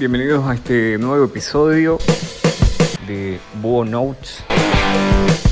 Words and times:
Bienvenidos 0.00 0.44
a 0.46 0.54
este 0.54 0.98
nuevo 0.98 1.24
episodio 1.24 1.98
de 3.06 3.38
Búho 3.62 3.84
Notes. 3.84 4.42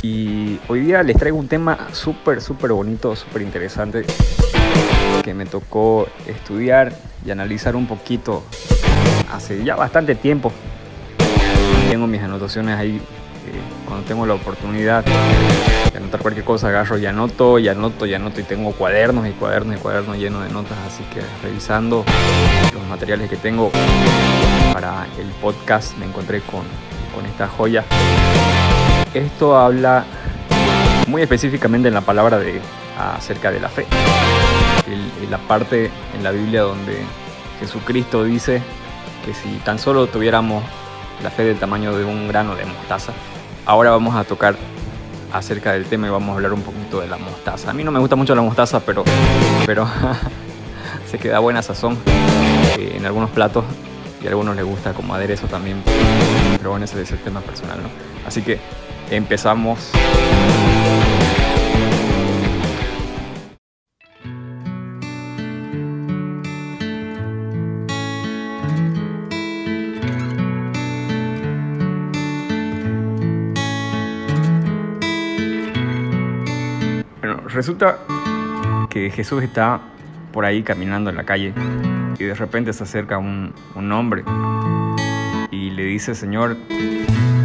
Y 0.02 0.58
hoy 0.68 0.80
día 0.80 1.02
les 1.04 1.16
traigo 1.16 1.38
un 1.38 1.46
tema 1.46 1.88
súper, 1.92 2.40
súper 2.42 2.72
bonito, 2.72 3.14
súper 3.14 3.42
interesante 3.42 4.04
que 5.22 5.32
me 5.32 5.46
tocó 5.46 6.08
estudiar 6.26 6.92
y 7.24 7.30
analizar 7.30 7.76
un 7.76 7.86
poquito 7.86 8.42
hace 9.32 9.62
ya 9.62 9.76
bastante 9.76 10.16
tiempo. 10.16 10.52
Tengo 11.88 12.08
mis 12.08 12.20
anotaciones 12.20 12.76
ahí 12.76 13.00
cuando 13.86 14.06
tengo 14.06 14.26
la 14.26 14.34
oportunidad 14.34 15.04
de 15.04 15.98
anotar 15.98 16.20
cualquier 16.20 16.44
cosa, 16.44 16.68
agarro 16.68 16.98
y 16.98 17.06
anoto, 17.06 17.58
y 17.58 17.68
anoto, 17.68 18.06
y 18.06 18.14
anoto, 18.14 18.40
y 18.40 18.44
tengo 18.44 18.72
cuadernos 18.72 19.26
y 19.26 19.30
cuadernos 19.32 19.76
y 19.76 19.78
cuadernos 19.78 20.16
llenos 20.16 20.44
de 20.44 20.50
notas, 20.50 20.78
así 20.86 21.04
que 21.12 21.20
revisando 21.42 22.04
los 22.72 22.86
materiales 22.88 23.28
que 23.28 23.36
tengo 23.36 23.70
para 24.72 25.06
el 25.18 25.28
podcast 25.40 25.96
me 25.98 26.06
encontré 26.06 26.40
con, 26.40 26.62
con 27.14 27.26
esta 27.26 27.48
joya. 27.48 27.84
Esto 29.12 29.56
habla 29.56 30.04
muy 31.08 31.22
específicamente 31.22 31.88
en 31.88 31.94
la 31.94 32.00
palabra 32.00 32.38
de 32.38 32.60
acerca 32.98 33.50
de 33.50 33.60
la 33.60 33.68
fe. 33.68 33.86
en 34.86 35.30
la 35.30 35.38
parte 35.38 35.90
en 36.14 36.24
la 36.24 36.30
Biblia 36.30 36.62
donde 36.62 36.98
Jesucristo 37.60 38.24
dice 38.24 38.62
que 39.24 39.34
si 39.34 39.48
tan 39.64 39.78
solo 39.78 40.06
tuviéramos 40.06 40.62
la 41.22 41.30
fe 41.30 41.44
del 41.44 41.58
tamaño 41.58 41.96
de 41.96 42.04
un 42.04 42.28
grano 42.28 42.54
de 42.54 42.64
mostaza, 42.64 43.12
ahora 43.66 43.90
vamos 43.90 44.14
a 44.14 44.24
tocar 44.24 44.56
acerca 45.32 45.72
del 45.72 45.86
tema 45.86 46.08
y 46.08 46.10
vamos 46.10 46.30
a 46.30 46.34
hablar 46.34 46.52
un 46.52 46.62
poquito 46.62 47.00
de 47.00 47.06
la 47.06 47.16
mostaza. 47.16 47.70
A 47.70 47.72
mí 47.72 47.84
no 47.84 47.90
me 47.90 47.98
gusta 47.98 48.16
mucho 48.16 48.34
la 48.34 48.42
mostaza, 48.42 48.80
pero, 48.80 49.04
pero 49.66 49.88
se 51.10 51.18
queda 51.18 51.38
buena 51.38 51.62
sazón 51.62 51.98
eh, 52.78 52.94
en 52.96 53.06
algunos 53.06 53.30
platos 53.30 53.64
y 54.22 54.26
a 54.26 54.30
algunos 54.30 54.56
les 54.56 54.64
gusta 54.64 54.92
como 54.92 55.14
aderezo 55.14 55.46
también. 55.46 55.82
Pero 56.56 56.70
bueno, 56.70 56.84
ese 56.84 57.00
es 57.00 57.10
el 57.12 57.18
tema 57.18 57.40
personal, 57.40 57.78
¿no? 57.82 57.88
Así 58.26 58.42
que 58.42 58.58
empezamos. 59.10 59.90
Resulta 77.54 77.98
que 78.88 79.10
Jesús 79.10 79.42
está 79.42 79.80
por 80.32 80.46
ahí 80.46 80.62
caminando 80.62 81.10
en 81.10 81.16
la 81.16 81.24
calle 81.24 81.52
y 82.18 82.24
de 82.24 82.34
repente 82.34 82.72
se 82.72 82.84
acerca 82.84 83.18
un, 83.18 83.52
un 83.74 83.92
hombre 83.92 84.24
y 85.50 85.68
le 85.68 85.84
dice, 85.84 86.14
Señor, 86.14 86.56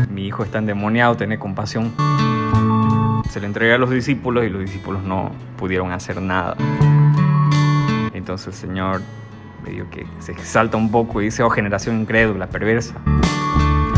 mi 0.10 0.26
hijo 0.26 0.46
está 0.46 0.60
endemoniado, 0.60 1.18
tiene 1.18 1.38
compasión. 1.38 1.94
Se 3.30 3.42
le 3.42 3.48
entrega 3.48 3.76
a 3.76 3.78
los 3.78 3.90
discípulos 3.90 4.46
y 4.46 4.50
los 4.50 4.62
discípulos 4.62 5.04
no 5.04 5.32
pudieron 5.58 5.92
hacer 5.92 6.22
nada. 6.22 6.56
Entonces 8.14 8.48
el 8.48 8.54
Señor 8.54 9.02
medio 9.66 9.90
que 9.90 10.08
se 10.20 10.32
exalta 10.32 10.78
un 10.78 10.90
poco 10.90 11.22
y 11.22 11.26
dice, 11.26 11.44
oh 11.44 11.50
generación 11.50 12.00
incrédula, 12.00 12.48
perversa. 12.48 12.96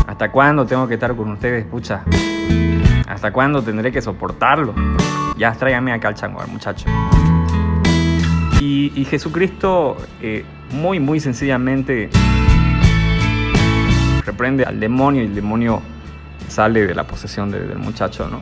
¿Hasta 0.08 0.32
cuándo 0.32 0.66
tengo 0.66 0.88
que 0.88 0.94
estar 0.94 1.14
con 1.14 1.30
ustedes? 1.30 1.64
Pucha, 1.66 2.02
¿hasta 3.06 3.32
cuándo 3.32 3.62
tendré 3.62 3.92
que 3.92 4.02
soportarlo? 4.02 4.74
Ya 5.40 5.52
tráigame 5.52 5.90
acá 5.92 6.08
al 6.08 6.14
chango, 6.14 6.46
muchacho. 6.48 6.86
Y, 8.60 9.06
Jesucristo 9.06 9.96
eh, 10.20 10.44
muy, 10.70 11.00
muy 11.00 11.18
sencillamente 11.18 12.10
reprende 14.24 14.64
al 14.64 14.78
demonio 14.78 15.22
y 15.22 15.26
el 15.26 15.34
demonio 15.34 15.80
sale 16.46 16.86
de 16.86 16.94
la 16.94 17.04
posesión 17.04 17.50
del 17.50 17.78
muchacho, 17.78 18.28
¿no? 18.28 18.38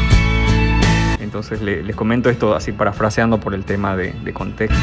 Entonces 1.20 1.62
les 1.62 1.94
comento 1.94 2.30
esto 2.30 2.54
así 2.54 2.72
parafraseando 2.72 3.38
por 3.38 3.54
el 3.54 3.64
tema 3.64 3.96
de, 3.96 4.32
contexto. 4.32 4.78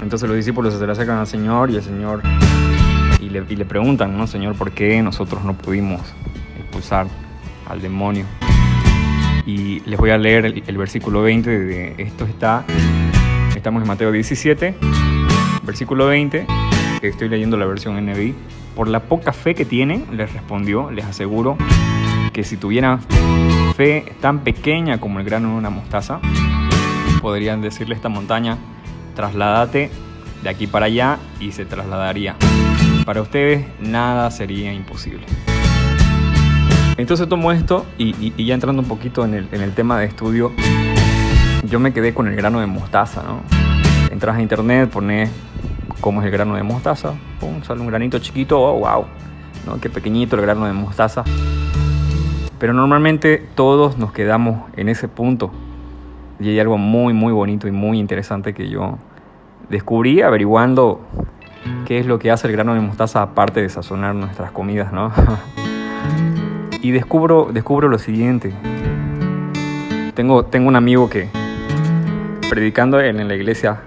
Entonces 0.00 0.28
los 0.28 0.36
discípulos 0.36 0.72
se 0.74 0.86
le 0.86 0.92
acercan 0.92 1.18
al 1.18 1.26
Señor 1.26 1.70
y 1.70 1.76
el 1.76 1.82
Señor 1.82 2.22
y 3.20 3.28
le, 3.28 3.44
y 3.48 3.56
le 3.56 3.64
preguntan, 3.64 4.16
¿no? 4.16 4.28
Señor, 4.28 4.54
¿por 4.54 4.70
qué 4.70 5.02
nosotros 5.02 5.44
no 5.44 5.54
pudimos 5.54 6.00
expulsar 6.56 7.08
al 7.68 7.82
demonio? 7.82 8.26
Y 9.46 9.80
les 9.80 9.98
voy 9.98 10.10
a 10.10 10.18
leer 10.18 10.46
el, 10.46 10.78
versículo 10.78 11.22
20 11.22 11.50
de 11.50 11.94
esto 11.98 12.24
está, 12.24 12.64
estamos 13.56 13.82
en 13.82 13.88
Mateo 13.88 14.12
17, 14.12 14.74
versículo 15.64 16.06
20, 16.06 16.46
que 17.00 17.08
estoy 17.08 17.28
leyendo 17.28 17.56
la 17.56 17.66
versión 17.66 18.04
NBI. 18.04 18.34
Por 18.76 18.88
la 18.88 19.00
poca 19.00 19.32
fe 19.32 19.54
que 19.54 19.64
tienen, 19.64 20.06
les 20.12 20.32
respondió, 20.32 20.90
les 20.90 21.04
aseguro 21.04 21.56
que 22.32 22.44
si 22.44 22.56
tuvieran 22.56 23.00
fe 23.76 24.04
tan 24.20 24.40
pequeña 24.40 24.98
como 24.98 25.18
el 25.18 25.26
grano 25.26 25.50
de 25.50 25.54
una 25.56 25.70
mostaza, 25.70 26.20
podrían 27.20 27.60
decirle 27.60 27.94
a 27.94 27.96
esta 27.96 28.08
montaña, 28.08 28.56
trasládate 29.14 29.90
de 30.42 30.48
aquí 30.48 30.66
para 30.66 30.86
allá 30.86 31.18
y 31.40 31.52
se 31.52 31.64
trasladaría. 31.64 32.36
Para 33.04 33.20
ustedes 33.20 33.66
nada 33.80 34.30
sería 34.30 34.72
imposible. 34.72 35.26
Entonces 36.96 37.28
tomo 37.28 37.52
esto 37.52 37.86
y, 37.96 38.44
ya 38.44 38.54
entrando 38.54 38.82
un 38.82 38.88
poquito 38.88 39.24
en 39.24 39.34
el, 39.34 39.72
tema 39.74 39.98
de 39.98 40.06
estudio, 40.06 40.52
yo 41.68 41.80
me 41.80 41.92
quedé 41.92 42.12
con 42.12 42.28
el 42.28 42.36
grano 42.36 42.60
de 42.60 42.66
mostaza, 42.66 43.22
¿no? 43.22 43.40
Entras 44.10 44.36
a 44.36 44.42
internet, 44.42 44.90
pones 44.90 45.30
cómo 46.00 46.20
es 46.20 46.26
el 46.26 46.32
grano 46.32 46.54
de 46.54 46.62
mostaza, 46.62 47.14
pum, 47.40 47.62
sale 47.62 47.80
un 47.80 47.86
granito 47.86 48.18
chiquito, 48.18 48.60
oh, 48.60 48.80
wow, 48.80 49.06
¿no? 49.66 49.80
Qué 49.80 49.88
pequeñito 49.88 50.36
el 50.36 50.42
grano 50.42 50.66
de 50.66 50.72
mostaza. 50.74 51.24
Pero 52.58 52.74
normalmente 52.74 53.48
todos 53.54 53.96
nos 53.98 54.12
quedamos 54.12 54.70
en 54.76 54.88
ese 54.88 55.08
punto. 55.08 55.50
Y 56.38 56.50
hay 56.50 56.60
algo 56.60 56.76
muy, 56.76 57.14
muy 57.14 57.32
bonito 57.32 57.68
y 57.68 57.72
muy 57.72 57.98
interesante 57.98 58.52
que 58.52 58.68
yo 58.68 58.98
descubrí 59.68 60.22
averiguando 60.22 61.00
qué 61.86 61.98
es 61.98 62.06
lo 62.06 62.18
que 62.18 62.30
hace 62.30 62.48
el 62.48 62.52
grano 62.52 62.74
de 62.74 62.80
mostaza 62.80 63.22
aparte 63.22 63.62
de 63.62 63.68
sazonar 63.68 64.14
nuestras 64.14 64.50
comidas, 64.50 64.92
¿no? 64.92 65.10
y 66.82 66.90
descubro, 66.90 67.48
descubro 67.52 67.88
lo 67.88 67.98
siguiente. 67.98 68.52
Tengo, 70.14 70.44
tengo 70.44 70.68
un 70.68 70.76
amigo 70.76 71.08
que, 71.08 71.28
predicando 72.50 73.00
en 73.00 73.26
la 73.26 73.34
iglesia, 73.34 73.82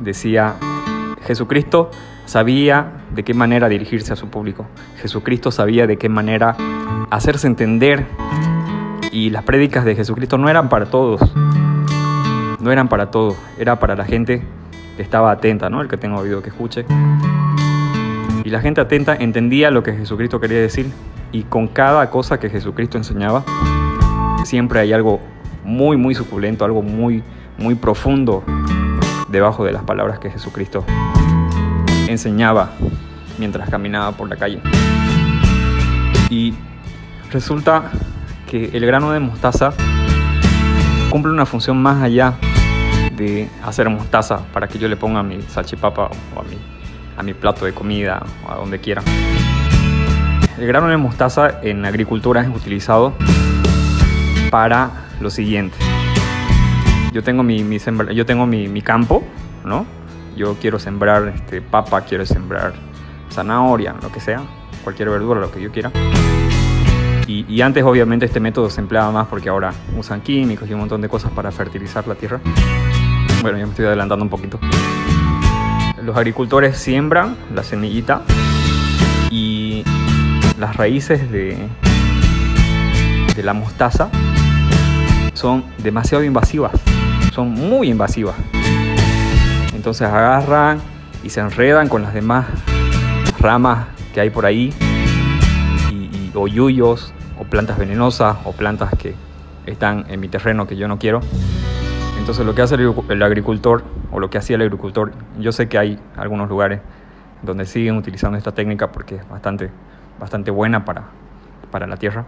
decía, 0.00 0.56
Jesucristo 1.24 1.90
sabía 2.26 3.04
de 3.14 3.22
qué 3.22 3.34
manera 3.34 3.68
dirigirse 3.68 4.12
a 4.12 4.16
su 4.16 4.28
público. 4.28 4.66
Jesucristo 5.00 5.52
sabía 5.52 5.86
de 5.86 5.96
qué 5.96 6.08
manera 6.08 6.56
hacerse 7.10 7.46
entender. 7.46 8.04
Y 9.12 9.30
las 9.30 9.44
prédicas 9.44 9.84
de 9.84 9.94
Jesucristo 9.94 10.38
no 10.38 10.48
eran 10.48 10.68
para 10.68 10.86
todos. 10.86 11.20
No 12.60 12.72
eran 12.72 12.88
para 12.88 13.10
todos. 13.10 13.36
Era 13.58 13.78
para 13.78 13.94
la 13.94 14.04
gente 14.04 14.42
que 14.96 15.02
estaba 15.02 15.30
atenta, 15.30 15.70
¿no? 15.70 15.80
El 15.80 15.88
que 15.88 15.96
tenga 15.96 16.18
oído 16.18 16.42
que 16.42 16.48
escuche. 16.48 16.84
Y 18.44 18.50
la 18.50 18.60
gente 18.60 18.80
atenta 18.80 19.14
entendía 19.14 19.70
lo 19.70 19.84
que 19.84 19.92
Jesucristo 19.92 20.40
quería 20.40 20.58
decir 20.58 20.90
y 21.32 21.44
con 21.44 21.66
cada 21.66 22.10
cosa 22.10 22.38
que 22.38 22.50
Jesucristo 22.50 22.98
enseñaba, 22.98 23.42
siempre 24.44 24.80
hay 24.80 24.92
algo 24.92 25.20
muy, 25.64 25.96
muy 25.96 26.14
suculento, 26.14 26.64
algo 26.64 26.82
muy, 26.82 27.22
muy 27.58 27.74
profundo 27.74 28.44
debajo 29.28 29.64
de 29.64 29.72
las 29.72 29.82
palabras 29.82 30.18
que 30.18 30.30
Jesucristo 30.30 30.84
enseñaba 32.06 32.70
mientras 33.38 33.68
caminaba 33.70 34.12
por 34.12 34.28
la 34.28 34.36
calle. 34.36 34.60
Y 36.28 36.54
resulta 37.30 37.90
que 38.46 38.70
el 38.72 38.84
grano 38.84 39.10
de 39.12 39.20
mostaza 39.20 39.72
cumple 41.10 41.32
una 41.32 41.46
función 41.46 41.80
más 41.82 42.02
allá 42.02 42.34
de 43.16 43.48
hacer 43.64 43.88
mostaza 43.88 44.40
para 44.52 44.68
que 44.68 44.78
yo 44.78 44.88
le 44.88 44.96
ponga 44.96 45.22
mi 45.22 45.40
salchipapa 45.42 46.10
o 46.36 46.40
a 46.40 46.42
mi, 46.42 46.58
a 47.16 47.22
mi 47.22 47.34
plato 47.34 47.64
de 47.64 47.72
comida 47.72 48.22
o 48.46 48.50
a 48.50 48.56
donde 48.56 48.78
quiera. 48.78 49.02
El 50.62 50.68
grano 50.68 50.86
de 50.86 50.96
mostaza 50.96 51.58
en 51.64 51.84
agricultura 51.84 52.40
es 52.40 52.48
utilizado 52.48 53.14
para 54.48 55.08
lo 55.20 55.28
siguiente. 55.28 55.76
Yo 57.12 57.24
tengo 57.24 57.42
mi, 57.42 57.66
yo 58.14 58.24
tengo 58.24 58.46
mi, 58.46 58.80
campo, 58.80 59.24
¿no? 59.64 59.84
Yo 60.36 60.54
quiero 60.60 60.78
sembrar 60.78 61.32
este, 61.34 61.62
papa, 61.62 62.02
quiero 62.02 62.24
sembrar 62.26 62.74
zanahoria, 63.32 63.96
lo 64.00 64.12
que 64.12 64.20
sea, 64.20 64.40
cualquier 64.84 65.10
verdura, 65.10 65.40
lo 65.40 65.50
que 65.50 65.60
yo 65.60 65.72
quiera. 65.72 65.90
Y, 67.26 67.44
y, 67.52 67.60
antes 67.60 67.82
obviamente 67.82 68.26
este 68.26 68.38
método 68.38 68.70
se 68.70 68.80
empleaba 68.80 69.10
más 69.10 69.26
porque 69.26 69.48
ahora 69.48 69.72
usan 69.98 70.20
químicos 70.20 70.70
y 70.70 70.74
un 70.74 70.78
montón 70.78 71.00
de 71.00 71.08
cosas 71.08 71.32
para 71.32 71.50
fertilizar 71.50 72.06
la 72.06 72.14
tierra. 72.14 72.38
Bueno, 73.42 73.58
ya 73.58 73.64
me 73.64 73.70
estoy 73.72 73.86
adelantando 73.86 74.24
un 74.24 74.30
poquito. 74.30 74.60
Los 76.00 76.16
agricultores 76.16 76.78
siembran 76.78 77.36
la 77.52 77.64
semillita 77.64 78.22
las 80.62 80.76
raíces 80.76 81.28
de, 81.32 81.56
la 83.42 83.52
mostaza 83.52 84.10
son 85.34 85.64
demasiado 85.78 86.22
invasivas, 86.22 86.70
son 87.32 87.50
muy 87.50 87.88
invasivas. 87.88 88.36
Entonces 89.74 90.06
agarran 90.06 90.80
y 91.24 91.30
se 91.30 91.40
enredan 91.40 91.88
con 91.88 92.02
las 92.02 92.14
demás 92.14 92.46
ramas 93.40 93.88
que 94.14 94.20
hay 94.20 94.30
por 94.30 94.46
ahí, 94.46 94.72
y, 95.90 96.30
o 96.32 96.46
yuyos, 96.46 97.12
o 97.40 97.42
plantas 97.42 97.76
venenosas, 97.76 98.36
o 98.44 98.52
plantas 98.52 98.90
que 98.96 99.16
están 99.66 100.04
en 100.10 100.20
mi 100.20 100.28
terreno 100.28 100.68
que 100.68 100.76
yo 100.76 100.86
no 100.86 101.00
quiero. 101.00 101.22
Entonces 102.20 102.46
lo 102.46 102.54
que 102.54 102.62
hace 102.62 102.76
el 102.76 103.22
agricultor, 103.24 103.82
o 104.12 104.20
lo 104.20 104.30
que 104.30 104.38
hacía 104.38 104.54
el 104.54 104.62
agricultor, 104.62 105.10
yo 105.40 105.50
sé 105.50 105.68
que 105.68 105.76
hay 105.76 105.98
algunos 106.16 106.48
lugares 106.48 106.82
donde 107.42 107.66
siguen 107.66 107.96
utilizando 107.96 108.38
esta 108.38 108.52
técnica 108.52 108.92
porque 108.92 109.16
es 109.16 109.28
bastante, 109.28 109.70
bastante 110.18 110.50
buena 110.50 110.84
para, 110.84 111.04
para 111.70 111.86
la 111.86 111.96
tierra. 111.96 112.24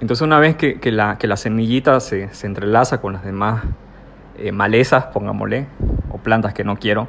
Entonces 0.00 0.22
una 0.22 0.38
vez 0.38 0.56
que, 0.56 0.78
que, 0.80 0.92
la, 0.92 1.18
que 1.18 1.26
la, 1.26 1.36
semillita 1.36 1.98
se, 2.00 2.32
se, 2.32 2.46
entrelaza 2.46 3.00
con 3.00 3.12
las 3.12 3.24
demás 3.24 3.64
eh, 4.36 4.52
malezas, 4.52 5.06
pongámosle, 5.06 5.66
o 6.10 6.18
plantas 6.18 6.54
que 6.54 6.62
no 6.62 6.76
quiero, 6.76 7.08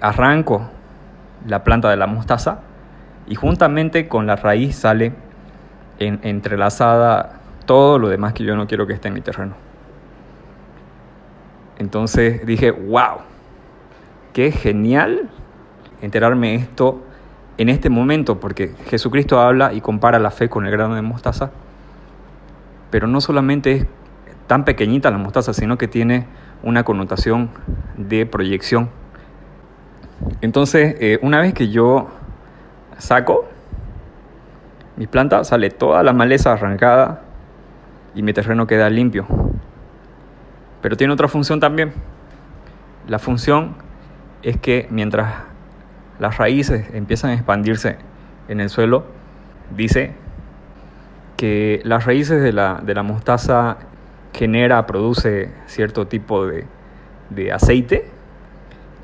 arranco 0.00 0.68
la 1.46 1.64
planta 1.64 1.88
de 1.88 1.96
la 1.96 2.06
mostaza 2.06 2.60
y 3.26 3.34
juntamente 3.34 4.08
con 4.08 4.26
la 4.26 4.36
raíz 4.36 4.76
sale 4.76 5.12
en, 5.98 6.20
entrelazada 6.22 7.40
todo 7.66 7.98
lo 7.98 8.08
demás 8.08 8.32
que 8.32 8.44
yo 8.44 8.56
no 8.56 8.66
quiero 8.66 8.86
que 8.86 8.92
esté 8.92 9.08
en 9.08 9.14
mi 9.14 9.20
terreno. 9.20 9.54
Entonces 11.78 12.44
dije, 12.44 12.70
wow, 12.70 13.18
qué 14.32 14.50
genial 14.50 15.30
enterarme 16.02 16.54
esto 16.54 17.02
en 17.58 17.68
este 17.68 17.90
momento, 17.90 18.38
porque 18.40 18.74
Jesucristo 18.86 19.40
habla 19.40 19.72
y 19.74 19.80
compara 19.80 20.18
la 20.18 20.30
fe 20.30 20.48
con 20.48 20.64
el 20.64 20.72
grano 20.72 20.94
de 20.94 21.02
mostaza, 21.02 21.50
pero 22.90 23.06
no 23.06 23.20
solamente 23.20 23.72
es 23.72 23.86
tan 24.46 24.64
pequeñita 24.64 25.10
la 25.10 25.18
mostaza, 25.18 25.52
sino 25.52 25.76
que 25.76 25.88
tiene 25.88 26.26
una 26.62 26.84
connotación 26.84 27.50
de 27.96 28.26
proyección. 28.26 28.88
Entonces, 30.40 30.96
eh, 31.00 31.18
una 31.20 31.40
vez 31.40 31.52
que 31.52 31.68
yo 31.68 32.08
saco 32.96 33.48
mi 34.96 35.06
planta, 35.06 35.44
sale 35.44 35.70
toda 35.70 36.02
la 36.02 36.12
maleza 36.12 36.52
arrancada 36.52 37.22
y 38.14 38.22
mi 38.22 38.32
terreno 38.32 38.66
queda 38.66 38.88
limpio. 38.90 39.26
Pero 40.80 40.96
tiene 40.96 41.12
otra 41.12 41.28
función 41.28 41.60
también. 41.60 41.92
La 43.06 43.18
función 43.18 43.76
es 44.42 44.56
que 44.56 44.86
mientras 44.90 45.47
las 46.18 46.38
raíces 46.38 46.86
empiezan 46.92 47.30
a 47.30 47.34
expandirse 47.34 47.96
en 48.48 48.60
el 48.60 48.70
suelo, 48.70 49.06
dice 49.76 50.12
que 51.36 51.80
las 51.84 52.04
raíces 52.04 52.42
de 52.42 52.52
la, 52.52 52.80
de 52.82 52.94
la 52.94 53.02
mostaza 53.02 53.78
genera, 54.34 54.86
produce 54.86 55.50
cierto 55.66 56.06
tipo 56.06 56.46
de, 56.46 56.64
de 57.30 57.52
aceite 57.52 58.08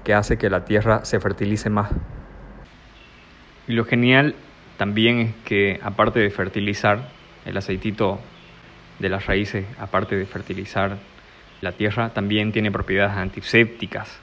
que 0.02 0.14
hace 0.14 0.36
que 0.36 0.50
la 0.50 0.64
tierra 0.64 1.04
se 1.04 1.20
fertilice 1.20 1.70
más. 1.70 1.90
Y 3.66 3.72
lo 3.72 3.84
genial 3.84 4.34
también 4.76 5.18
es 5.18 5.34
que 5.44 5.80
aparte 5.82 6.20
de 6.20 6.30
fertilizar 6.30 7.08
el 7.46 7.56
aceitito 7.56 8.20
de 8.98 9.08
las 9.08 9.26
raíces, 9.26 9.64
aparte 9.78 10.16
de 10.16 10.26
fertilizar 10.26 10.98
la 11.60 11.72
tierra, 11.72 12.10
también 12.10 12.52
tiene 12.52 12.70
propiedades 12.70 13.16
antisépticas. 13.16 14.20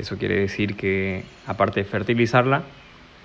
Eso 0.00 0.16
quiere 0.16 0.40
decir 0.40 0.76
que 0.76 1.24
aparte 1.46 1.80
de 1.80 1.84
fertilizarla, 1.84 2.62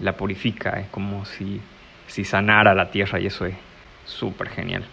la 0.02 0.18
purifica. 0.18 0.72
Es 0.72 0.88
como 0.90 1.24
si, 1.24 1.62
si 2.08 2.26
sanara 2.26 2.76
la 2.76 2.92
tierra 2.92 3.18
y 3.18 3.28
eso 3.28 3.46
es 3.46 3.56
súper 4.04 4.50
genial. 4.50 4.84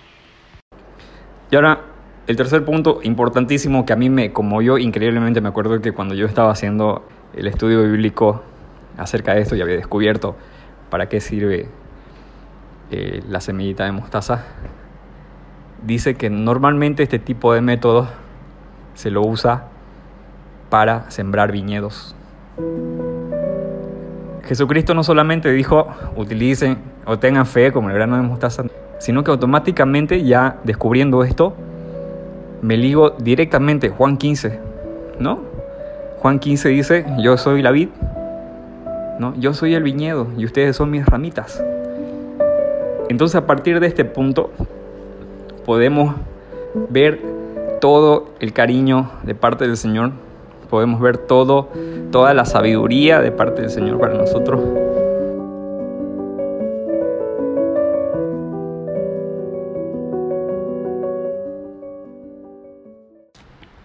Y 1.50 1.56
ahora 1.56 1.80
el 2.28 2.36
tercer 2.36 2.64
punto 2.64 3.00
importantísimo 3.02 3.84
que 3.84 3.92
a 3.92 3.96
mí 3.96 4.08
me 4.10 4.32
conmovió 4.32 4.78
increíblemente, 4.78 5.40
me 5.40 5.48
acuerdo 5.48 5.80
que 5.80 5.90
cuando 5.90 6.14
yo 6.14 6.26
estaba 6.26 6.52
haciendo 6.52 7.04
el 7.34 7.48
estudio 7.48 7.82
bíblico 7.82 8.44
acerca 8.96 9.34
de 9.34 9.40
esto 9.40 9.56
y 9.56 9.60
había 9.60 9.74
descubierto 9.74 10.36
para 10.88 11.08
qué 11.08 11.20
sirve 11.20 11.66
eh, 12.92 13.22
la 13.28 13.40
semillita 13.40 13.84
de 13.84 13.90
mostaza, 13.90 14.44
dice 15.82 16.14
que 16.14 16.30
normalmente 16.30 17.02
este 17.02 17.18
tipo 17.18 17.52
de 17.52 17.60
método 17.60 18.08
se 18.94 19.10
lo 19.10 19.22
usa 19.22 19.71
para 20.72 21.10
sembrar 21.10 21.52
viñedos. 21.52 22.14
Jesucristo 24.44 24.94
no 24.94 25.04
solamente 25.04 25.52
dijo 25.52 25.86
utilicen 26.16 26.78
o 27.04 27.18
tengan 27.18 27.44
fe 27.44 27.72
como 27.72 27.90
el 27.90 27.94
grano 27.94 28.16
de 28.16 28.22
mostaza, 28.22 28.64
sino 28.98 29.22
que 29.22 29.30
automáticamente 29.30 30.24
ya 30.24 30.56
descubriendo 30.64 31.24
esto, 31.24 31.52
me 32.62 32.78
ligo 32.78 33.10
directamente 33.10 33.90
Juan 33.90 34.16
15, 34.16 34.60
¿no? 35.18 35.40
Juan 36.20 36.38
15 36.38 36.70
dice, 36.70 37.04
yo 37.18 37.36
soy 37.36 37.60
la 37.60 37.70
vid, 37.70 37.90
¿no? 39.18 39.34
Yo 39.36 39.52
soy 39.52 39.74
el 39.74 39.82
viñedo 39.82 40.28
y 40.38 40.46
ustedes 40.46 40.74
son 40.74 40.90
mis 40.90 41.04
ramitas. 41.04 41.62
Entonces 43.10 43.34
a 43.36 43.46
partir 43.46 43.78
de 43.78 43.88
este 43.88 44.06
punto 44.06 44.50
podemos 45.66 46.14
ver 46.88 47.20
todo 47.78 48.30
el 48.40 48.54
cariño 48.54 49.10
de 49.22 49.34
parte 49.34 49.66
del 49.66 49.76
Señor, 49.76 50.12
podemos 50.72 51.02
ver 51.02 51.18
todo, 51.18 51.68
toda 52.10 52.32
la 52.32 52.46
sabiduría 52.46 53.20
de 53.20 53.30
parte 53.30 53.60
del 53.60 53.68
Señor 53.68 54.00
para 54.00 54.14
nosotros. 54.14 54.58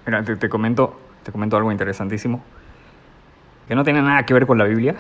Mira, 0.06 0.24
te, 0.24 0.48
comento, 0.48 0.96
te 1.24 1.34
comento 1.34 1.58
algo 1.58 1.74
interesantísimo 1.74 2.42
que 3.68 3.76
no 3.76 3.84
tiene 3.84 4.02
nada 4.02 4.26
que 4.26 4.34
ver 4.34 4.48
con 4.48 4.58
la 4.58 4.64
Biblia. 4.64 4.96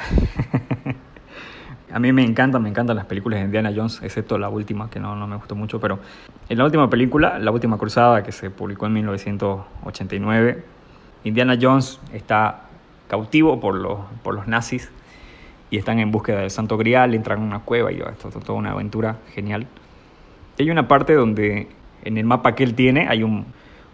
A 1.94 2.00
mí 2.00 2.12
me 2.12 2.25
encantan, 2.25 2.63
me 2.63 2.68
encantan 2.68 2.98
las 2.98 3.06
películas 3.06 3.39
de 3.39 3.45
Indiana 3.45 3.72
Jones, 3.74 4.01
excepto 4.04 4.38
la 4.38 4.50
última, 4.50 4.89
que 4.89 5.00
no, 5.00 5.16
no 5.16 5.25
me 5.25 5.38
gustó 5.38 5.56
mucho, 5.56 5.80
pero 5.80 6.00
en 6.50 6.57
la 6.57 6.66
última 6.66 6.89
película, 6.89 7.39
La 7.39 7.51
Última 7.51 7.78
Cruzada, 7.78 8.24
que 8.24 8.34
se 8.34 8.50
publicó 8.50 8.88
en 8.88 8.94
1989, 8.94 10.76
Indiana 11.23 11.57
Jones 11.59 11.99
está 12.13 12.67
cautivo 13.07 13.59
por 13.59 13.75
los, 13.75 13.99
por 14.23 14.35
los 14.35 14.47
nazis 14.47 14.91
y 15.69 15.77
están 15.77 15.99
en 15.99 16.11
búsqueda 16.11 16.39
del 16.39 16.51
Santo 16.51 16.77
Grial, 16.77 17.13
entran 17.13 17.39
en 17.39 17.45
una 17.45 17.59
cueva 17.59 17.91
y 17.91 17.99
esto 17.99 18.29
es 18.29 18.39
toda 18.43 18.57
una 18.57 18.71
aventura 18.71 19.17
genial. 19.33 19.67
Hay 20.59 20.69
una 20.69 20.87
parte 20.87 21.13
donde 21.13 21.67
en 22.03 22.17
el 22.17 22.25
mapa 22.25 22.55
que 22.55 22.63
él 22.63 22.73
tiene 22.73 23.07
hay 23.07 23.23
un, 23.23 23.45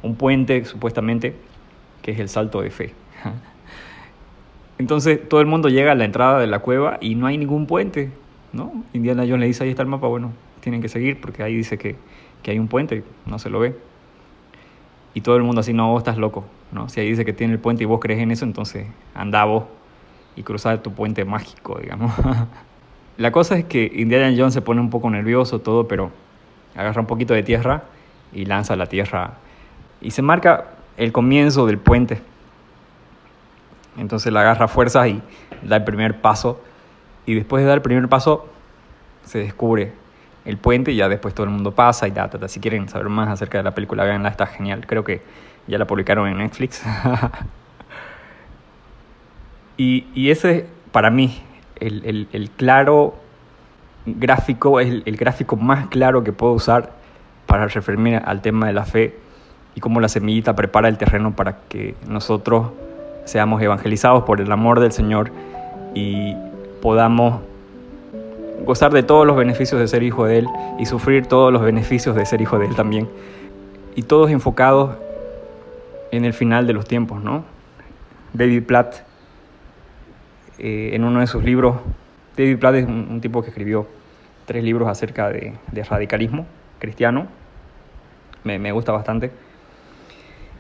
un 0.02 0.16
puente 0.16 0.66
supuestamente 0.66 1.36
que 2.02 2.12
es 2.12 2.20
el 2.20 2.30
salto 2.30 2.62
de 2.62 2.70
fe. 2.70 2.94
Entonces 4.78 5.28
todo 5.28 5.40
el 5.40 5.48
mundo 5.48 5.70
llega 5.70 5.92
a 5.92 5.96
la 5.96 6.06
entrada 6.06 6.40
de 6.40 6.48
la 6.48 6.60
cueva 6.60 6.98
y 7.02 7.16
no 7.16 7.28
hay 7.28 7.38
ningún 7.38 7.66
puente, 7.66 8.12
¿no? 8.52 8.84
Indiana 8.94 9.24
Jones 9.24 9.40
le 9.40 9.48
dice, 9.48 9.64
ahí 9.64 9.70
está 9.70 9.82
el 9.82 9.88
mapa, 9.88 10.08
bueno, 10.08 10.34
tienen 10.60 10.82
que 10.82 10.90
seguir 10.90 11.20
porque 11.22 11.44
ahí 11.44 11.56
dice 11.56 11.78
que, 11.78 11.96
que 12.42 12.52
hay 12.52 12.60
un 12.60 12.68
puente, 12.68 13.04
no 13.26 13.40
se 13.40 13.50
lo 13.50 13.60
ve. 13.60 13.76
Y 15.14 15.22
todo 15.22 15.36
el 15.36 15.44
mundo 15.44 15.62
así, 15.62 15.74
no, 15.74 15.92
vos 15.92 16.00
estás 16.00 16.18
loco, 16.18 16.46
¿no? 16.72 16.90
Si 16.90 17.00
ahí 17.00 17.10
dice 17.10 17.24
que 17.24 17.34
tiene 17.34 17.54
el 17.54 17.60
puente 17.60 17.84
y 17.84 17.86
vos 17.86 18.00
crees 18.00 18.20
en 18.20 18.32
eso, 18.32 18.46
entonces 18.46 18.88
anda 19.14 19.44
vos 19.46 19.66
y 20.36 20.44
cruzar 20.44 20.82
tu 20.82 20.94
puente 20.94 21.24
mágico, 21.26 21.80
digamos. 21.80 22.12
la 23.18 23.32
cosa 23.32 23.58
es 23.58 23.66
que 23.66 23.92
Indiana 23.96 24.34
Jones 24.36 24.54
se 24.54 24.62
pone 24.62 24.82
un 24.82 24.90
poco 24.90 25.10
nervioso, 25.10 25.60
todo, 25.60 25.88
pero 25.88 26.12
agarra 26.76 27.02
un 27.02 27.08
poquito 27.08 27.34
de 27.34 27.44
tierra 27.44 27.84
y 28.34 28.46
lanza 28.46 28.76
la 28.76 28.88
tierra 28.88 29.34
y 30.02 30.12
se 30.12 30.22
marca 30.22 30.72
el 30.98 31.12
comienzo 31.12 31.66
del 31.66 31.78
puente. 31.78 32.22
Entonces 33.98 34.34
la 34.34 34.42
agarra 34.42 34.68
fuerzas 34.68 35.08
y 35.08 35.22
da 35.62 35.78
el 35.78 35.84
primer 35.84 36.22
paso. 36.22 36.62
Y 37.26 37.36
después 37.36 37.64
de 37.64 37.68
dar 37.68 37.78
el 37.78 37.82
primer 37.82 38.10
paso, 38.10 38.48
se 39.24 39.40
descubre 39.40 39.94
el 40.46 40.58
puente 40.58 40.92
y 40.92 40.98
ya 40.98 41.10
después 41.10 41.34
todo 41.34 41.46
el 41.46 41.52
mundo 41.52 41.72
pasa 41.72 42.08
y 42.08 42.12
da, 42.12 42.30
Si 42.48 42.60
quieren 42.60 42.90
saber 42.90 43.10
más 43.10 43.30
acerca 43.30 43.58
de 43.58 43.64
la 43.64 43.72
película, 43.72 44.04
véanla, 44.04 44.30
está 44.30 44.46
genial. 44.46 44.86
Creo 44.86 45.04
que 45.04 45.22
ya 45.68 45.78
la 45.78 45.86
publicaron 45.86 46.28
en 46.28 46.38
Netflix. 46.38 46.84
y, 49.78 50.08
y, 50.14 50.32
ese, 50.32 50.68
para 50.92 51.10
mí, 51.10 51.42
el, 51.80 52.28
el, 52.32 52.50
claro 52.52 53.16
gráfico, 54.06 54.80
es 54.80 54.90
el, 54.90 55.04
el, 55.06 55.16
gráfico 55.16 55.56
más 55.56 55.88
claro 55.88 56.24
que 56.24 56.34
puedo 56.34 56.54
usar 56.54 56.92
para 57.46 57.68
referirme 57.68 58.18
al 58.18 58.42
tema 58.42 58.68
de 58.68 58.74
la 58.74 58.86
fe 58.86 59.18
y 59.76 59.80
cómo 59.80 60.00
la 60.00 60.10
semillita 60.10 60.56
prepara 60.56 60.88
el 60.88 60.98
terreno 60.98 61.36
para 61.36 61.60
que 61.70 61.96
nosotros 62.08 62.72
seamos 63.26 63.62
evangelizados 63.62 64.24
por 64.24 64.42
el 64.42 64.52
amor 64.52 64.80
del 64.80 64.92
Señor 64.92 65.32
y 65.96 66.36
podamos 66.82 67.42
gozar 68.64 68.92
de 68.92 69.04
todos 69.04 69.28
los 69.28 69.36
beneficios 69.36 69.80
de 69.80 69.88
ser 69.88 70.04
hijo 70.04 70.26
de 70.26 70.40
Él 70.40 70.48
y 70.80 70.86
sufrir 70.86 71.28
todos 71.28 71.52
los 71.52 71.62
beneficios 71.62 72.16
de 72.16 72.26
ser 72.26 72.42
hijo 72.42 72.60
de 72.60 72.68
Él 72.68 72.76
también. 72.76 73.10
Y 73.96 74.04
todos 74.04 74.32
enfocados 74.32 74.98
en 76.12 76.26
el 76.26 76.34
final 76.34 76.68
de 76.68 76.74
los 76.74 76.86
tiempos, 76.86 77.24
¿no? 77.24 77.44
David 78.34 78.64
Platt, 78.64 78.96
eh, 80.60 80.92
en 80.94 81.04
uno 81.04 81.20
de 81.20 81.28
sus 81.28 81.44
libros, 81.44 81.78
David 82.38 82.58
Platt 82.58 82.76
es 82.76 82.88
un, 82.88 83.20
tipo 83.22 83.42
que 83.42 83.50
escribió 83.50 83.88
tres 84.46 84.64
libros 84.64 84.88
acerca 84.88 85.30
de, 85.30 85.54
radicalismo 85.90 86.46
cristiano, 86.80 87.28
me, 88.44 88.60
me 88.60 88.72
gusta 88.72 88.92
bastante. 88.92 89.32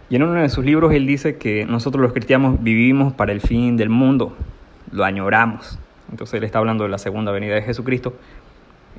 Y 0.10 0.16
en 0.16 0.24
uno 0.24 0.42
de 0.42 0.50
sus 0.50 0.64
libros 0.64 0.94
él 0.94 1.08
dice 1.08 1.38
que 1.38 1.66
nosotros 1.66 2.02
los 2.02 2.14
cristianos 2.14 2.62
vivimos 2.62 3.14
para 3.14 3.32
el 3.32 3.42
fin 3.42 3.78
del 3.78 3.90
mundo, 3.90 4.36
lo 4.92 5.04
añoramos. 5.04 5.80
Entonces 6.14 6.36
él 6.36 6.44
está 6.44 6.60
hablando 6.60 6.84
de 6.84 6.92
la 6.92 7.00
segunda 7.00 7.32
venida 7.32 7.56
de 7.56 7.64
Jesucristo, 7.64 8.14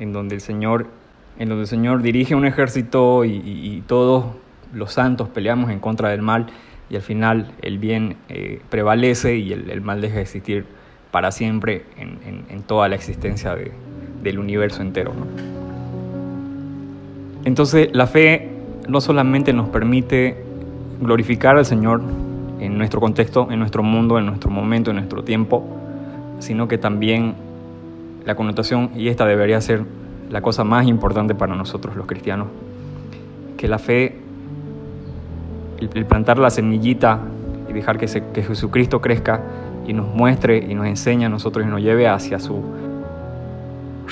en 0.00 0.12
donde 0.12 0.34
el 0.34 0.40
Señor, 0.40 0.88
en 1.38 1.48
donde 1.48 1.62
el 1.62 1.68
Señor 1.68 2.02
dirige 2.02 2.34
un 2.34 2.44
ejército 2.44 3.24
y, 3.24 3.84
todos 3.86 4.34
los 4.72 4.94
santos 4.94 5.28
peleamos 5.28 5.70
en 5.70 5.78
contra 5.78 6.08
del 6.08 6.22
mal 6.22 6.46
y 6.90 6.96
al 6.96 7.02
final 7.02 7.52
el 7.62 7.78
bien 7.78 8.16
eh, 8.28 8.60
prevalece 8.68 9.36
y 9.36 9.52
el, 9.52 9.80
mal 9.80 10.00
deja 10.00 10.16
de 10.16 10.22
existir 10.22 10.66
para 11.12 11.30
siempre 11.30 11.84
en, 11.96 12.62
toda 12.62 12.88
la 12.88 12.96
existencia 12.96 13.56
del 14.20 14.38
universo 14.40 14.82
entero. 14.82 15.12
Entonces 17.44 17.90
la 17.92 18.08
fe 18.08 18.50
no 18.88 19.00
solamente 19.00 19.52
nos 19.52 19.68
permite 19.68 20.42
glorificar 21.00 21.58
al 21.58 21.64
Señor 21.64 22.02
en 22.58 22.76
nuestro 22.76 22.98
contexto, 22.98 23.52
en 23.52 23.60
nuestro 23.60 23.84
mundo, 23.84 24.18
en 24.18 24.26
nuestro 24.26 24.50
momento, 24.50 24.90
en 24.90 24.96
nuestro 24.96 25.22
tiempo, 25.22 25.83
sino 26.38 26.68
que 26.68 26.78
también 26.78 27.34
la 28.24 28.34
connotación, 28.34 28.90
y 28.96 29.08
esta 29.08 29.26
debería 29.26 29.60
ser 29.60 29.84
la 30.30 30.40
cosa 30.40 30.64
más 30.64 30.86
importante 30.86 31.34
para 31.34 31.54
nosotros 31.54 31.96
los 31.96 32.06
cristianos, 32.06 32.48
que 33.56 33.68
la 33.68 33.78
fe, 33.78 34.16
el, 35.78 36.06
plantar 36.06 36.38
la 36.38 36.50
semillita 36.50 37.20
y 37.68 37.72
dejar 37.72 37.98
que, 37.98 38.06
que 38.06 38.42
Jesucristo 38.42 39.00
crezca 39.00 39.42
y 39.86 39.92
nos 39.92 40.06
muestre 40.06 40.58
y 40.58 40.74
nos 40.74 40.86
enseñe 40.86 41.24
a 41.24 41.28
nosotros 41.28 41.66
y 41.66 41.68
nos 41.68 41.80
lleve 41.82 42.08
hacia 42.08 42.38
su 42.38 42.62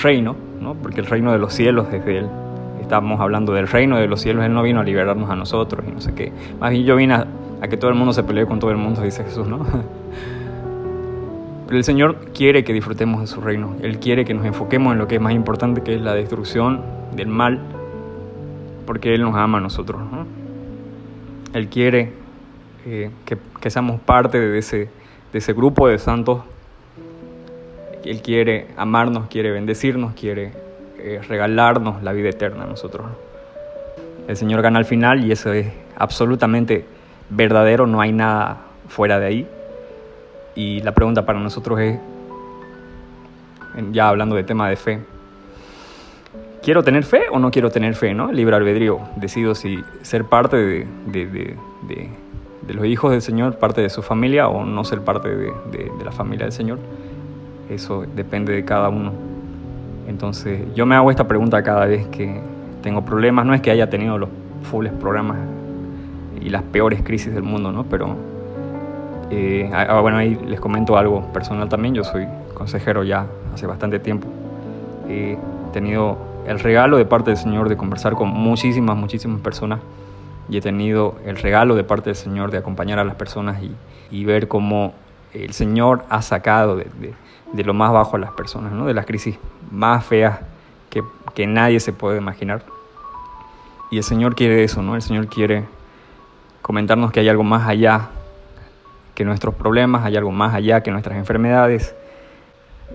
reino, 0.01 0.35
¿no? 0.61 0.75
porque 0.75 1.01
el 1.01 1.07
reino 1.07 1.31
de 1.31 1.39
los 1.39 1.53
cielos 1.53 1.91
desde 1.91 2.19
Él 2.19 2.29
estamos 2.83 3.19
hablando 3.19 3.53
del 3.53 3.67
reino 3.67 3.97
de 3.97 4.07
los 4.07 4.21
cielos, 4.21 4.45
Él 4.45 4.53
no 4.53 4.61
vino 4.61 4.81
a 4.81 4.83
liberarnos 4.83 5.29
a 5.29 5.35
nosotros 5.35 5.83
y 5.87 5.91
no 5.91 5.99
sé 5.99 6.13
qué. 6.13 6.31
Más 6.59 6.69
bien 6.69 6.83
yo 6.83 6.95
vine 6.95 7.15
a, 7.15 7.27
que 7.67 7.77
todo 7.77 7.89
el 7.89 7.95
mundo 7.95 8.13
se 8.13 8.23
pelee 8.23 8.45
con 8.45 8.59
todo 8.59 8.71
el 8.71 8.77
mundo, 8.77 9.01
dice 9.01 9.23
Jesús, 9.23 9.47
¿no? 9.47 9.65
Pero 11.65 11.77
el 11.77 11.83
Señor 11.83 12.31
quiere 12.33 12.63
que 12.63 12.73
disfrutemos 12.73 13.21
de 13.21 13.27
su 13.27 13.41
reino. 13.41 13.75
Él 13.81 13.99
quiere 13.99 14.25
que 14.25 14.33
nos 14.33 14.45
enfoquemos 14.45 14.93
en 14.93 14.99
lo 14.99 15.07
que 15.07 15.15
es 15.15 15.21
más 15.21 15.33
importante, 15.33 15.81
que 15.81 15.95
es 15.95 16.01
la 16.01 16.13
destrucción 16.13 16.81
del 17.15 17.27
mal, 17.27 17.59
porque 18.85 19.13
Él 19.13 19.21
nos 19.21 19.35
ama 19.35 19.59
a 19.59 19.61
nosotros, 19.61 20.01
¿no? 20.11 20.25
Él 21.53 21.69
quiere 21.69 22.11
eh, 22.85 23.11
que, 23.25 23.37
que, 23.61 23.69
seamos 23.69 24.01
parte 24.01 24.39
de 24.39 24.57
ese, 24.57 24.89
de 25.31 25.39
ese 25.39 25.53
grupo 25.53 25.87
de 25.87 25.99
santos. 25.99 26.41
Él 28.03 28.21
quiere 28.21 28.67
amarnos, 28.75 29.27
quiere 29.29 29.51
bendecirnos, 29.51 30.13
quiere 30.13 30.51
eh, 30.97 31.21
regalarnos 31.27 32.01
la 32.01 32.11
vida 32.11 32.29
eterna 32.29 32.63
a 32.63 32.67
nosotros. 32.67 33.05
El 34.27 34.35
Señor 34.35 34.61
gana 34.61 34.79
al 34.79 34.85
final 34.85 35.23
y 35.25 35.31
eso 35.31 35.53
es 35.53 35.67
absolutamente 35.97 36.85
verdadero, 37.29 37.87
no 37.87 38.01
hay 38.01 38.11
nada 38.11 38.61
fuera 38.87 39.19
de 39.19 39.25
ahí. 39.25 39.47
Y 40.55 40.81
la 40.81 40.93
pregunta 40.93 41.25
para 41.25 41.39
nosotros 41.39 41.79
es, 41.79 41.99
ya 43.91 44.09
hablando 44.09 44.35
de 44.35 44.43
tema 44.43 44.69
de 44.69 44.75
fe, 44.75 44.99
¿quiero 46.61 46.83
tener 46.83 47.03
fe 47.03 47.23
o 47.31 47.39
no 47.39 47.49
quiero 47.51 47.71
tener 47.71 47.95
fe? 47.95 48.13
¿no? 48.13 48.31
Libre 48.31 48.55
albedrío, 48.55 48.99
decido 49.15 49.55
si 49.55 49.83
ser 50.01 50.25
parte 50.25 50.57
de, 50.57 50.87
de, 51.07 51.55
de, 51.87 52.73
los 52.73 52.85
hijos 52.85 53.11
del 53.11 53.21
Señor, 53.21 53.57
parte 53.57 53.81
de 53.81 53.89
su 53.89 54.01
familia 54.01 54.47
o 54.47 54.63
no 54.63 54.83
ser 54.83 55.01
parte 55.01 55.29
de 55.29 55.91
la 56.03 56.11
familia 56.11 56.45
del 56.45 56.53
Señor. 56.53 56.79
Eso 57.69 58.05
depende 58.15 58.53
de 58.53 58.65
cada 58.65 58.89
uno. 58.89 59.11
Entonces 60.07 60.61
yo 60.75 60.85
me 60.85 60.95
hago 60.95 61.09
esta 61.11 61.27
pregunta 61.27 61.63
cada 61.63 61.85
vez 61.85 62.07
que 62.07 62.41
tengo 62.81 63.03
problemas. 63.05 63.45
No 63.45 63.53
es 63.53 63.61
que 63.61 63.71
haya 63.71 63.89
tenido 63.89 64.17
los 64.17 64.29
fulles 64.63 64.93
programas 64.93 65.37
y 66.41 66.49
las 66.49 66.63
peores 66.63 67.01
crisis 67.03 67.33
del 67.33 67.43
mundo, 67.43 67.71
¿no? 67.71 67.85
Pero 67.85 68.15
eh, 69.29 69.69
ah, 69.73 69.87
ah, 69.89 70.01
bueno, 70.01 70.17
ahí 70.17 70.35
les 70.45 70.59
comento 70.59 70.97
algo 70.97 71.21
personal 71.33 71.69
también. 71.69 71.93
Yo 71.95 72.03
soy 72.03 72.27
consejero 72.53 73.03
ya 73.03 73.25
hace 73.53 73.67
bastante 73.67 73.99
tiempo. 73.99 74.27
He 75.09 75.37
tenido 75.71 76.17
el 76.47 76.59
regalo 76.59 76.97
de 76.97 77.05
parte 77.05 77.31
del 77.31 77.37
Señor 77.37 77.69
de 77.69 77.77
conversar 77.77 78.13
con 78.13 78.29
muchísimas, 78.29 78.97
muchísimas 78.97 79.41
personas 79.41 79.79
y 80.49 80.57
he 80.57 80.61
tenido 80.61 81.15
el 81.25 81.37
regalo 81.37 81.75
de 81.75 81.83
parte 81.83 82.09
del 82.09 82.15
Señor 82.15 82.51
de 82.51 82.57
acompañar 82.57 82.99
a 82.99 83.03
las 83.03 83.15
personas 83.15 83.61
y, 83.61 84.25
ver 84.25 84.47
cómo 84.47 84.93
el 85.33 85.53
Señor 85.53 86.05
ha 86.09 86.21
sacado 86.21 86.75
de, 86.75 86.85
de 87.53 87.63
lo 87.63 87.73
más 87.73 87.91
bajo 87.91 88.17
a 88.17 88.19
las 88.19 88.31
personas, 88.31 88.71
¿no? 88.71 88.85
de 88.85 88.93
las 88.93 89.05
crisis 89.05 89.39
más 89.71 90.05
feas 90.05 90.39
que, 90.89 91.03
que, 91.33 91.47
nadie 91.47 91.79
se 91.79 91.93
puede 91.93 92.17
imaginar. 92.17 92.61
Y 93.89 93.97
el 93.97 94.03
Señor 94.03 94.35
quiere 94.35 94.63
eso, 94.63 94.81
¿no? 94.81 94.95
El 94.95 95.01
Señor 95.01 95.27
quiere 95.27 95.65
comentarnos 96.61 97.11
que 97.11 97.19
hay 97.19 97.29
algo 97.29 97.43
más 97.43 97.67
allá 97.67 98.09
que 99.15 99.25
nuestros 99.25 99.55
problemas, 99.55 100.05
hay 100.05 100.15
algo 100.15 100.31
más 100.31 100.53
allá 100.53 100.81
que 100.81 100.91
nuestras 100.91 101.17
enfermedades. 101.17 101.95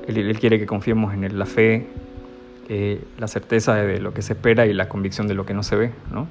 Él, 0.06 0.38
quiere 0.38 0.58
que 0.58 0.66
confiemos 0.66 1.14
en 1.14 1.38
la 1.38 1.46
fe, 1.46 1.86
eh, 2.68 3.04
la 3.18 3.28
certeza 3.28 3.74
de 3.74 4.00
lo 4.00 4.12
que 4.12 4.22
se 4.22 4.34
espera 4.34 4.66
y 4.66 4.72
la 4.72 4.88
convicción 4.88 5.28
de 5.28 5.34
lo 5.34 5.46
que 5.46 5.54
no 5.54 5.62
se 5.62 5.76
ve, 5.76 5.92
¿no? 6.12 6.26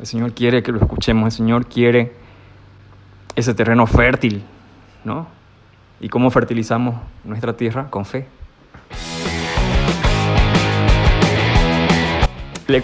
El 0.00 0.06
Señor 0.06 0.32
quiere 0.32 0.62
que 0.62 0.72
lo 0.72 0.80
escuchemos, 0.80 1.26
el 1.26 1.32
Señor 1.32 1.66
quiere 1.66 2.12
ese 3.36 3.54
terreno 3.54 3.86
fértil, 3.86 4.42
¿no? 5.04 5.28
¿Y 6.00 6.08
cómo 6.08 6.30
fertilizamos 6.30 6.96
nuestra 7.24 7.56
tierra? 7.56 7.88
Con 7.90 8.04
fe. 8.04 8.26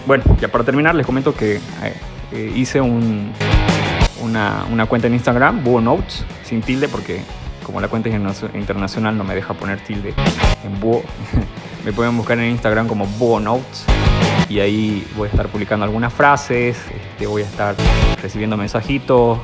bueno, 0.05 0.23
ya 0.39 0.47
para 0.47 0.63
terminar 0.63 0.95
les 0.95 1.05
comento 1.05 1.35
que 1.35 1.59
eh, 2.33 2.53
hice 2.55 2.79
un, 2.79 3.33
una, 4.21 4.65
una, 4.71 4.85
cuenta 4.85 5.07
en 5.07 5.13
Instagram, 5.13 5.63
Búho 5.63 5.97
sin 6.43 6.61
tilde, 6.61 6.87
porque 6.87 7.21
como 7.63 7.79
la 7.81 7.87
cuenta 7.87 8.09
es 8.09 8.15
internacional 8.55 9.17
no 9.17 9.23
me 9.23 9.35
deja 9.35 9.53
poner 9.53 9.79
tilde 9.83 10.13
en 10.63 10.79
Búho. 10.79 11.03
me 11.85 11.93
pueden 11.93 12.15
buscar 12.17 12.37
en 12.39 12.51
Instagram 12.51 12.87
como 12.87 13.05
Búho 13.05 13.39
y 14.49 14.59
ahí 14.59 15.07
voy 15.15 15.27
a 15.27 15.31
estar 15.31 15.47
publicando 15.47 15.85
algunas 15.85 16.13
frases, 16.13 16.77
este, 16.93 17.25
voy 17.25 17.43
a 17.43 17.45
estar 17.45 17.75
recibiendo 18.21 18.57
mensajitos, 18.57 19.39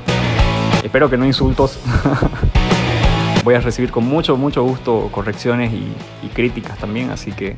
espero 0.83 1.09
que 1.09 1.17
no 1.17 1.25
insultos. 1.25 1.79
voy 3.47 3.55
a 3.55 3.61
recibir 3.61 3.91
con 3.91 4.05
mucho, 4.05 4.35
mucho 4.35 4.61
gusto 4.63 5.07
correcciones 5.09 5.71
y, 5.71 6.27
críticas 6.33 6.77
también, 6.77 7.09
así 7.09 7.31
que 7.31 7.55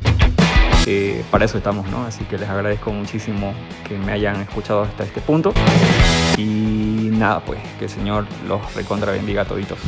eh, 0.86 1.24
para 1.32 1.44
eso 1.44 1.58
estamos, 1.58 1.86
¿no? 1.90 2.04
Así 2.04 2.24
que 2.24 2.38
les 2.38 2.48
agradezco 2.48 2.92
muchísimo 2.92 3.52
que 3.86 3.98
me 3.98 4.12
hayan 4.12 4.40
escuchado 4.40 4.82
hasta 4.82 5.02
este 5.02 5.20
punto. 5.20 5.52
Y 6.38 6.79
nada, 7.20 7.40
pues 7.40 7.60
que 7.78 7.84
el 7.84 7.90
Señor 7.90 8.26
los 8.48 8.74
recontra 8.74 9.12
bendiga 9.12 9.44
toditos. 9.44 9.78